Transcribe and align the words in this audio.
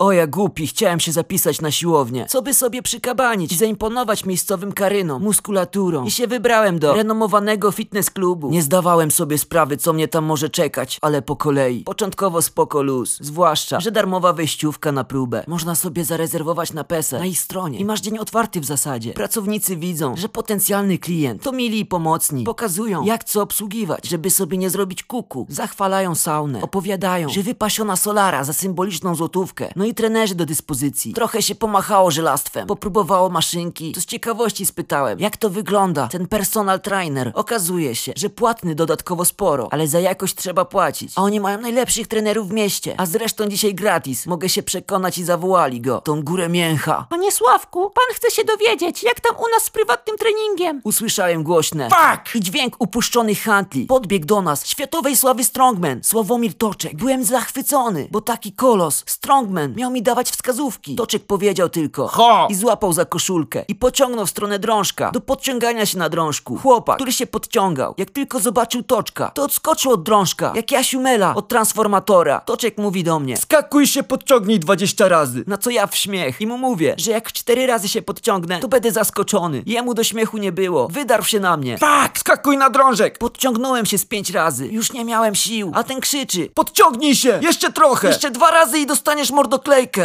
O 0.00 0.12
ja 0.12 0.26
głupi, 0.26 0.66
chciałem 0.66 1.00
się 1.00 1.12
zapisać 1.12 1.60
na 1.60 1.70
siłownię. 1.70 2.26
Co 2.28 2.42
by 2.42 2.54
sobie 2.54 2.82
przykabanić 2.82 3.52
i 3.52 3.56
zaimponować 3.56 4.24
miejscowym 4.24 4.72
karynom, 4.72 5.22
muskulaturą. 5.22 6.04
I 6.04 6.10
się 6.10 6.26
wybrałem 6.26 6.78
do 6.78 6.94
renomowanego 6.94 7.70
fitness 7.70 8.10
klubu. 8.10 8.50
Nie 8.50 8.62
zdawałem 8.62 9.10
sobie 9.10 9.38
sprawy, 9.38 9.76
co 9.76 9.92
mnie 9.92 10.08
tam 10.08 10.24
może 10.24 10.48
czekać, 10.48 10.98
ale 11.02 11.22
po 11.22 11.36
kolei. 11.36 11.84
Początkowo 11.84 12.42
spoko 12.42 12.82
luz. 12.82 13.18
Zwłaszcza, 13.20 13.80
że 13.80 13.90
darmowa 13.90 14.32
wejściówka 14.32 14.92
na 14.92 15.04
próbę. 15.04 15.44
Można 15.46 15.74
sobie 15.74 16.04
zarezerwować 16.04 16.72
na 16.72 16.84
PESE, 16.84 17.18
na 17.18 17.26
ich 17.26 17.40
stronie. 17.40 17.78
I 17.78 17.84
masz 17.84 18.00
dzień 18.00 18.18
otwarty 18.18 18.60
w 18.60 18.64
zasadzie. 18.64 19.12
Pracownicy 19.12 19.76
widzą, 19.76 20.16
że 20.16 20.28
potencjalny 20.28 20.98
klient 20.98 21.42
to 21.42 21.52
mili 21.52 21.80
i 21.80 21.86
pomocni. 21.86 22.44
Pokazują, 22.44 23.04
jak 23.04 23.24
co 23.24 23.42
obsługiwać, 23.42 24.08
żeby 24.08 24.30
sobie 24.30 24.58
nie 24.58 24.70
zrobić 24.70 25.04
kuku. 25.04 25.46
Zachwalają 25.48 26.14
saunę. 26.14 26.62
Opowiadają, 26.62 27.28
że 27.28 27.42
wypasiona 27.42 27.96
solara 27.96 28.44
za 28.44 28.52
symboliczną 28.52 29.14
złotówkę. 29.14 29.72
No 29.76 29.84
i 29.84 29.89
trenerzy 29.94 30.34
do 30.34 30.46
dyspozycji. 30.46 31.12
Trochę 31.12 31.42
się 31.42 31.54
pomachało 31.54 32.10
żelastwem. 32.10 32.66
Popróbowało 32.66 33.28
maszynki. 33.28 33.92
To 33.92 34.00
z 34.00 34.04
ciekawości 34.04 34.66
spytałem, 34.66 35.20
jak 35.20 35.36
to 35.36 35.50
wygląda, 35.50 36.08
ten 36.08 36.26
personal 36.26 36.80
trainer. 36.80 37.32
Okazuje 37.34 37.94
się, 37.94 38.12
że 38.16 38.30
płatny 38.30 38.74
dodatkowo 38.74 39.24
sporo, 39.24 39.68
ale 39.70 39.88
za 39.88 40.00
jakość 40.00 40.34
trzeba 40.34 40.64
płacić. 40.64 41.12
A 41.16 41.22
oni 41.22 41.40
mają 41.40 41.60
najlepszych 41.60 42.08
trenerów 42.08 42.48
w 42.48 42.52
mieście. 42.52 42.94
A 42.98 43.06
zresztą 43.06 43.46
dzisiaj 43.46 43.74
gratis. 43.74 44.26
Mogę 44.26 44.48
się 44.48 44.62
przekonać 44.62 45.18
i 45.18 45.24
zawołali 45.24 45.80
go. 45.80 46.00
Tą 46.00 46.22
górę 46.22 46.48
mięcha. 46.48 47.06
Panie 47.10 47.32
Sławku, 47.32 47.80
pan 47.90 48.14
chce 48.14 48.30
się 48.30 48.44
dowiedzieć, 48.44 49.02
jak 49.02 49.20
tam 49.20 49.36
u 49.36 49.54
nas 49.54 49.64
z 49.64 49.70
prywatnym 49.70 50.16
treningiem. 50.18 50.80
Usłyszałem 50.84 51.42
głośne. 51.42 51.88
Fuck! 51.88 52.34
I 52.34 52.40
dźwięk 52.40 52.76
upuszczonych 52.78 53.42
handli. 53.42 53.86
Podbiegł 53.86 54.26
do 54.26 54.42
nas. 54.42 54.66
Światowej 54.66 55.16
sławy 55.16 55.44
Strongman. 55.44 56.00
Sławomir 56.02 56.54
Toczek. 56.54 56.96
Byłem 56.96 57.24
zachwycony, 57.24 58.08
bo 58.10 58.20
taki 58.20 58.52
kolos. 58.52 59.02
Strongman 59.06 59.74
miał 59.80 59.90
mi 59.90 60.02
dawać 60.02 60.30
wskazówki. 60.30 60.96
Toczek 60.96 61.26
powiedział 61.26 61.68
tylko. 61.68 62.08
Ho! 62.08 62.48
I 62.50 62.54
złapał 62.54 62.92
za 62.92 63.04
koszulkę. 63.04 63.64
I 63.68 63.74
pociągnął 63.74 64.26
w 64.26 64.30
stronę 64.30 64.58
drążka. 64.58 65.10
Do 65.10 65.20
podciągania 65.20 65.86
się 65.86 65.98
na 65.98 66.08
drążku. 66.08 66.56
Chłopak, 66.56 66.96
który 66.96 67.12
się 67.12 67.26
podciągał. 67.26 67.94
Jak 67.98 68.10
tylko 68.10 68.40
zobaczył 68.40 68.82
Toczka, 68.82 69.30
to 69.34 69.42
odskoczył 69.42 69.92
od 69.92 70.02
drążka. 70.02 70.52
Jak 70.56 70.66
Mela 71.00 71.34
od 71.34 71.48
transformatora. 71.48 72.40
Toczek 72.40 72.78
mówi 72.78 73.04
do 73.04 73.20
mnie. 73.20 73.36
Skakuj 73.36 73.86
się, 73.86 74.02
podciągnij 74.02 74.58
20 74.58 75.08
razy. 75.08 75.44
Na 75.46 75.58
co 75.58 75.70
ja 75.70 75.86
w 75.86 75.96
śmiech 75.96 76.40
i 76.40 76.46
mu 76.46 76.58
mówię, 76.58 76.94
że 76.98 77.10
jak 77.10 77.32
cztery 77.32 77.66
razy 77.66 77.88
się 77.88 78.02
podciągnę, 78.02 78.60
to 78.60 78.68
będę 78.68 78.92
zaskoczony. 78.92 79.62
Jemu 79.66 79.94
do 79.94 80.04
śmiechu 80.04 80.38
nie 80.38 80.52
było. 80.52 80.88
Wydarł 80.88 81.24
się 81.24 81.40
na 81.40 81.56
mnie. 81.56 81.78
Tak, 81.78 82.18
skakuj 82.18 82.56
na 82.56 82.70
drążek. 82.70 83.18
Podciągnąłem 83.18 83.86
się 83.86 83.98
z 83.98 84.04
pięć 84.04 84.30
razy. 84.30 84.66
Już 84.66 84.92
nie 84.92 85.04
miałem 85.04 85.34
sił. 85.34 85.72
A 85.74 85.84
ten 85.84 86.00
krzyczy. 86.00 86.50
Podciągnij 86.54 87.16
się, 87.16 87.40
jeszcze 87.42 87.72
trochę. 87.72 88.08
Jeszcze 88.08 88.30
dwa 88.30 88.50
razy 88.50 88.78
i 88.78 88.86
dostaniesz 88.86 89.30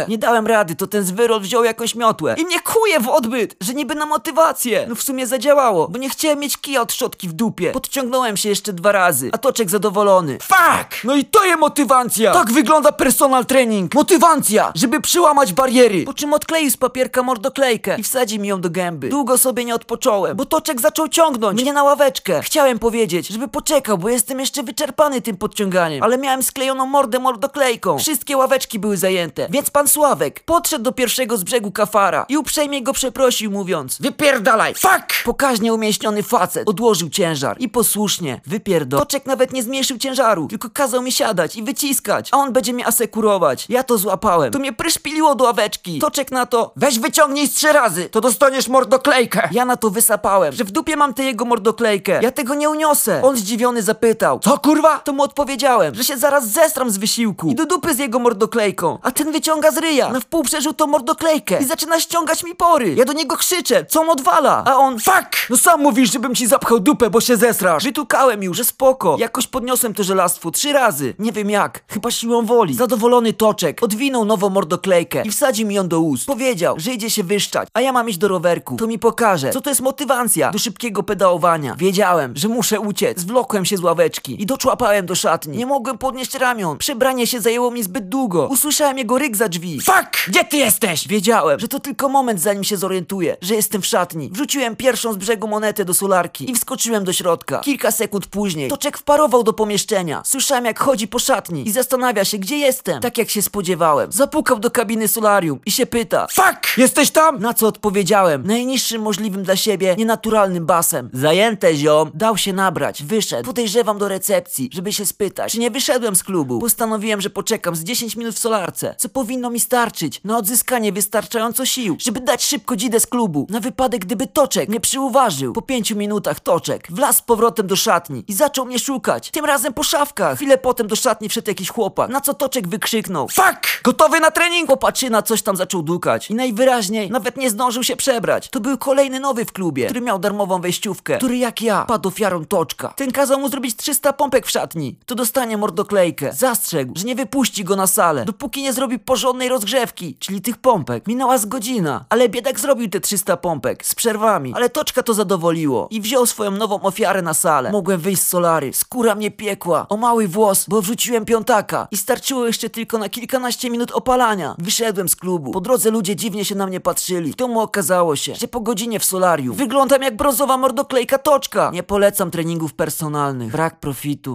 Nie 0.08 0.18
dałem 0.18 0.46
rady, 0.46 0.76
to 0.76 0.86
ten 0.86 1.04
zwyrol 1.04 1.40
wziął 1.40 1.64
jakąś 1.64 1.94
miotłę. 1.94 2.34
I 2.38 2.44
mnie 2.44 2.60
kuje 2.60 3.00
w 3.00 3.08
odbyt, 3.08 3.56
że 3.60 3.74
niby 3.74 3.94
na 3.94 4.06
motywację. 4.06 4.86
No 4.88 4.94
w 4.94 5.02
sumie 5.02 5.26
zadziałało, 5.26 5.88
bo 5.88 5.98
nie 5.98 6.10
chciałem 6.10 6.38
mieć 6.38 6.56
kija 6.56 6.80
od 6.80 6.92
szczotki 6.92 7.28
w 7.28 7.32
dupie. 7.32 7.72
Podciągnąłem 7.72 8.36
się 8.36 8.48
jeszcze 8.48 8.72
dwa 8.72 8.92
razy, 8.92 9.30
a 9.32 9.38
Toczek 9.38 9.70
zadowolony. 9.70 10.38
Fuck! 10.42 11.04
No 11.04 11.14
i 11.16 11.24
to 11.24 11.44
jest 11.44 11.58
motywacja. 11.58 12.32
Tak 12.32 12.52
wygląda 12.52 12.92
personal 12.92 13.46
training. 13.46 13.94
Motywacja, 13.94 14.72
żeby 14.74 15.00
przełamać 15.00 15.52
bariery. 15.52 16.04
Po 16.04 16.14
czym 16.14 16.32
odkleił 16.32 16.70
z 16.70 16.76
papierka 16.76 17.22
mordoklejkę 17.22 17.96
i 17.98 18.02
wsadził 18.02 18.42
mi 18.42 18.48
ją 18.48 18.60
do 18.60 18.70
gęby. 18.70 19.08
Długo 19.08 19.38
sobie 19.38 19.64
nie 19.64 19.74
odpocząłem, 19.74 20.36
bo 20.36 20.44
Toczek 20.44 20.80
zaczął 20.80 21.08
ciągnąć 21.08 21.62
mnie 21.62 21.72
na 21.72 21.82
ławeczkę. 21.82 22.42
Chciałem 22.42 22.78
powiedzieć, 22.78 23.28
żeby 23.28 23.48
poczekał, 23.48 23.98
bo 23.98 24.08
jestem 24.08 24.40
jeszcze 24.40 24.62
wyczerpany 24.62 25.22
tym 25.22 25.36
podciąganiem. 25.36 26.02
Ale 26.02 26.18
miałem 26.18 26.42
sklejoną 26.42 26.86
mordę 26.86 27.18
mordoklejką. 27.18 27.98
Wszystkie 27.98 28.36
ławeczki 28.36 28.78
były 28.78 28.96
zajęte. 28.96 29.45
Więc 29.50 29.70
pan 29.70 29.88
Sławek 29.88 30.40
podszedł 30.40 30.84
do 30.84 30.92
pierwszego 30.92 31.36
z 31.36 31.44
brzegu 31.44 31.70
kafara 31.70 32.26
i 32.28 32.36
uprzejmie 32.36 32.82
go 32.82 32.92
przeprosił, 32.92 33.50
mówiąc 33.50 33.98
Wypierdalaj. 34.00 34.74
Fuck! 34.74 35.24
Pokaźnie 35.24 35.74
umieśniony 35.74 36.22
facet 36.22 36.68
odłożył 36.68 37.08
ciężar 37.10 37.56
i 37.60 37.68
posłusznie 37.68 38.40
wypierdol. 38.46 39.00
Toczek 39.00 39.26
nawet 39.26 39.52
nie 39.52 39.62
zmniejszył 39.62 39.98
ciężaru, 39.98 40.46
tylko 40.48 40.70
kazał 40.70 41.02
mi 41.02 41.12
siadać 41.12 41.56
i 41.56 41.62
wyciskać, 41.62 42.28
a 42.32 42.36
on 42.36 42.52
będzie 42.52 42.72
mnie 42.72 42.86
asekurować. 42.86 43.66
Ja 43.68 43.82
to 43.82 43.98
złapałem. 43.98 44.52
To 44.52 44.58
mnie 44.58 44.72
pryszpiliło 44.72 45.34
do 45.34 45.44
ławeczki. 45.44 45.98
Toczek 45.98 46.30
na 46.30 46.46
to. 46.46 46.72
Weź 46.76 46.98
wyciągnij 46.98 47.48
z 47.48 47.54
trzy 47.54 47.72
razy, 47.72 48.08
to 48.08 48.20
dostaniesz 48.20 48.68
mordoklejkę. 48.68 49.48
Ja 49.52 49.64
na 49.64 49.76
to 49.76 49.90
wysapałem, 49.90 50.54
że 50.54 50.64
w 50.64 50.70
dupie 50.70 50.96
mam 50.96 51.14
tę 51.14 51.24
jego 51.24 51.44
mordoklejkę. 51.44 52.18
Ja 52.22 52.30
tego 52.30 52.54
nie 52.54 52.70
uniosę. 52.70 53.20
On 53.22 53.36
zdziwiony 53.36 53.82
zapytał. 53.82 54.40
Co 54.40 54.58
kurwa? 54.58 54.98
To 54.98 55.12
mu 55.12 55.22
odpowiedziałem, 55.22 55.94
że 55.94 56.04
się 56.04 56.16
zaraz 56.16 56.48
zestram 56.48 56.90
z 56.90 56.96
wysiłku 56.98 57.48
i 57.50 57.54
do 57.54 57.66
dupy 57.66 57.94
z 57.94 57.98
jego 57.98 58.18
mordoklejką. 58.18 58.98
A 59.02 59.10
ten 59.10 59.32
wyciąga 59.36 59.70
z 59.70 59.78
ryja, 59.78 60.12
na 60.12 60.20
wpół 60.20 60.42
przeżył 60.42 60.72
tą 60.72 60.86
mordoklejkę 60.86 61.62
i 61.62 61.64
zaczyna 61.64 62.00
ściągać 62.00 62.44
mi 62.44 62.54
pory. 62.54 62.94
Ja 62.94 63.04
do 63.04 63.12
niego 63.12 63.36
krzyczę, 63.36 63.84
co 63.84 64.00
on 64.00 64.10
odwala, 64.10 64.64
a 64.66 64.76
on 64.76 64.98
Fuck! 64.98 65.50
No 65.50 65.56
sam 65.56 65.82
mówisz, 65.82 66.12
żebym 66.12 66.34
ci 66.34 66.46
zapchał 66.46 66.80
dupę, 66.80 67.10
bo 67.10 67.20
się 67.20 67.36
zesrasz. 67.36 67.84
Wytukałem 67.84 68.42
już, 68.42 68.56
że 68.56 68.64
spoko. 68.64 69.16
Jakoś 69.18 69.46
podniosłem 69.46 69.94
to 69.94 70.04
żelastwo 70.04 70.50
trzy 70.50 70.72
razy. 70.72 71.14
Nie 71.18 71.32
wiem 71.32 71.50
jak. 71.50 71.84
Chyba 71.88 72.10
siłą 72.10 72.46
woli. 72.46 72.74
Zadowolony 72.74 73.32
toczek 73.32 73.82
odwinął 73.82 74.24
nową 74.24 74.48
mordoklejkę 74.48 75.22
i 75.24 75.30
wsadził 75.30 75.68
mi 75.68 75.74
ją 75.74 75.88
do 75.88 76.00
ust. 76.00 76.26
Powiedział, 76.26 76.74
że 76.78 76.92
idzie 76.92 77.10
się 77.10 77.22
wyszczać, 77.22 77.68
a 77.74 77.80
ja 77.80 77.92
mam 77.92 78.08
iść 78.08 78.18
do 78.18 78.28
rowerku. 78.28 78.76
To 78.76 78.86
mi 78.86 78.98
pokaże, 78.98 79.50
co 79.50 79.60
to 79.60 79.70
jest 79.70 79.80
motywacja 79.80 80.50
do 80.50 80.58
szybkiego 80.58 81.02
pedałowania. 81.02 81.74
Wiedziałem, 81.78 82.36
że 82.36 82.48
muszę 82.48 82.80
uciec. 82.80 83.18
Zwlokłem 83.18 83.64
się 83.64 83.76
z 83.76 83.80
ławeczki 83.80 84.42
i 84.42 84.46
doczłapałem 84.46 85.06
do 85.06 85.14
szatni. 85.14 85.56
Nie 85.56 85.66
mogłem 85.66 85.98
podnieść 85.98 86.34
ramion. 86.34 86.78
Przebranie 86.78 87.26
się 87.26 87.40
zajęło 87.40 87.70
mi 87.70 87.82
zbyt 87.82 88.08
długo. 88.08 88.46
Usłyszałem 88.46 88.98
jego 88.98 89.18
ryk 89.26 89.36
za 89.36 89.48
drzwi. 89.48 89.80
Fuck! 89.80 90.28
Gdzie 90.28 90.44
ty 90.44 90.56
jesteś? 90.56 91.08
Wiedziałem, 91.08 91.60
że 91.60 91.68
to 91.68 91.80
tylko 91.80 92.08
moment 92.08 92.40
zanim 92.40 92.64
się 92.64 92.76
zorientuję, 92.76 93.36
że 93.42 93.54
jestem 93.54 93.82
w 93.82 93.86
szatni. 93.86 94.30
Wrzuciłem 94.32 94.76
pierwszą 94.76 95.12
z 95.12 95.16
brzegu 95.16 95.48
monetę 95.48 95.84
do 95.84 95.94
solarki 95.94 96.50
i 96.50 96.54
wskoczyłem 96.54 97.04
do 97.04 97.12
środka. 97.12 97.58
Kilka 97.58 97.90
sekund 97.90 98.26
później 98.26 98.70
Toczek 98.70 98.98
wparował 98.98 99.42
do 99.42 99.52
pomieszczenia. 99.52 100.22
Słyszałem 100.24 100.64
jak 100.64 100.78
chodzi 100.78 101.08
po 101.08 101.18
szatni 101.18 101.68
i 101.68 101.72
zastanawia 101.72 102.24
się 102.24 102.38
gdzie 102.38 102.56
jestem. 102.56 103.00
Tak 103.00 103.18
jak 103.18 103.30
się 103.30 103.42
spodziewałem. 103.42 104.12
Zapukał 104.12 104.58
do 104.58 104.70
kabiny 104.70 105.08
solarium 105.08 105.60
i 105.66 105.70
się 105.70 105.86
pyta. 105.86 106.26
Fuck! 106.30 106.78
Jesteś 106.78 107.10
tam? 107.10 107.40
Na 107.40 107.54
co 107.54 107.66
odpowiedziałem? 107.66 108.46
Najniższym 108.46 109.02
możliwym 109.02 109.42
dla 109.42 109.56
siebie, 109.56 109.94
nienaturalnym 109.98 110.66
basem. 110.66 111.10
Zajęte 111.12 111.74
ziom. 111.74 112.10
Dał 112.14 112.36
się 112.36 112.52
nabrać, 112.52 113.02
wyszedł. 113.02 113.46
Podejrzewam 113.46 113.98
do 113.98 114.08
recepcji, 114.08 114.70
żeby 114.72 114.92
się 114.92 115.06
spytać, 115.06 115.52
czy 115.52 115.58
nie 115.58 115.70
wyszedłem 115.70 116.16
z 116.16 116.22
klubu. 116.22 116.58
Postanowiłem, 116.58 117.20
że 117.20 117.30
poczekam 117.30 117.76
z 117.76 117.84
10 117.84 118.16
minut 118.16 118.34
w 118.34 118.38
solarce, 118.38 118.94
co 118.98 119.08
powinno 119.16 119.50
mi 119.50 119.60
starczyć 119.60 120.20
na 120.24 120.38
odzyskanie 120.38 120.92
wystarczająco 120.92 121.66
sił, 121.66 121.96
żeby 122.00 122.20
dać 122.20 122.44
szybko 122.44 122.76
dzidę 122.76 123.00
z 123.00 123.06
klubu. 123.06 123.46
Na 123.50 123.60
wypadek, 123.60 124.04
gdyby 124.04 124.26
Toczek 124.26 124.68
mnie 124.68 124.80
przyuważył. 124.80 125.52
Po 125.52 125.62
pięciu 125.62 125.96
minutach 125.96 126.40
Toczek 126.40 126.86
wlazł 126.90 127.18
z 127.18 127.22
powrotem 127.22 127.66
do 127.66 127.76
szatni 127.76 128.24
i 128.28 128.32
zaczął 128.32 128.66
mnie 128.66 128.78
szukać. 128.78 129.30
Tym 129.30 129.44
razem 129.44 129.72
po 129.72 129.82
szafkach. 129.82 130.36
Chwilę 130.36 130.58
potem 130.58 130.86
do 130.86 130.96
szatni 130.96 131.28
wszedł 131.28 131.50
jakiś 131.50 131.70
chłopak, 131.70 132.10
na 132.10 132.20
co 132.20 132.34
Toczek 132.34 132.68
wykrzyknął. 132.68 133.28
Fuck! 133.28 133.82
Gotowy 133.84 134.20
na 134.20 134.30
trening? 134.30 134.66
Chłopaczyna 134.66 135.22
coś 135.22 135.42
tam 135.42 135.56
zaczął 135.56 135.82
dukać 135.82 136.30
i 136.30 136.34
najwyraźniej 136.34 137.10
nawet 137.10 137.36
nie 137.36 137.50
zdążył 137.50 137.82
się 137.82 137.96
przebrać. 137.96 138.48
To 138.48 138.60
był 138.60 138.78
kolejny 138.78 139.20
nowy 139.20 139.44
w 139.44 139.52
klubie, 139.52 139.86
który 139.86 140.00
miał 140.00 140.18
darmową 140.18 140.60
wejściówkę, 140.60 141.18
który 141.18 141.36
jak 141.36 141.62
ja 141.62 141.84
padł 141.84 142.08
ofiarą 142.08 142.44
toczka. 142.44 142.88
Ten 142.96 143.12
kazał 143.12 143.40
mu 143.40 143.48
zrobić 143.48 143.76
300 143.76 144.12
pompek 144.12 144.46
w 144.46 144.50
szatni. 144.50 144.98
To 145.06 145.14
dostanie 145.14 145.56
mordoklejkę. 145.56 146.32
Zastrzegł, 146.32 146.92
że 146.96 147.04
nie 147.04 147.14
wypuści 147.14 147.64
go 147.64 147.76
na 147.76 147.86
salę, 147.86 148.24
dopóki 148.24 148.62
nie 148.62 148.72
zrobi 148.72 149.05
porządnej 149.06 149.48
rozgrzewki, 149.48 150.16
czyli 150.18 150.40
tych 150.40 150.56
pompek. 150.56 151.06
Minęła 151.06 151.38
z 151.38 151.46
godzina, 151.46 152.04
ale 152.08 152.28
biedak 152.28 152.60
zrobił 152.60 152.90
te 152.90 153.00
300 153.00 153.36
pompek 153.36 153.86
z 153.86 153.94
przerwami, 153.94 154.52
ale 154.54 154.70
toczka 154.70 155.02
to 155.02 155.14
zadowoliło 155.14 155.88
i 155.90 156.00
wziął 156.00 156.26
swoją 156.26 156.50
nową 156.50 156.82
ofiarę 156.82 157.22
na 157.22 157.34
salę. 157.34 157.70
Mogłem 157.72 158.00
wyjść 158.00 158.22
z 158.22 158.26
solary, 158.26 158.72
skóra 158.72 159.14
mnie 159.14 159.30
piekła, 159.30 159.86
o 159.88 159.96
mały 159.96 160.28
włos, 160.28 160.66
bo 160.68 160.82
wrzuciłem 160.82 161.24
piątaka 161.24 161.88
i 161.90 161.96
starczyło 161.96 162.46
jeszcze 162.46 162.70
tylko 162.70 162.98
na 162.98 163.08
kilkanaście 163.08 163.70
minut 163.70 163.90
opalania. 163.90 164.54
Wyszedłem 164.58 165.08
z 165.08 165.16
klubu. 165.16 165.50
Po 165.52 165.60
drodze 165.60 165.90
ludzie 165.90 166.16
dziwnie 166.16 166.44
się 166.44 166.54
na 166.54 166.66
mnie 166.66 166.80
patrzyli. 166.80 167.32
W 167.32 167.36
domu 167.36 167.60
okazało 167.60 168.16
się, 168.16 168.34
że 168.34 168.48
po 168.48 168.60
godzinie 168.60 169.00
w 169.00 169.04
solarium 169.04 169.56
wyglądam 169.56 170.02
jak 170.02 170.16
brązowa 170.16 170.56
mordoklejka 170.56 171.18
toczka. 171.18 171.70
Nie 171.72 171.82
polecam 171.82 172.30
treningów 172.30 172.74
personalnych. 172.74 173.52
Brak 173.52 173.80
profitu. 173.80 174.34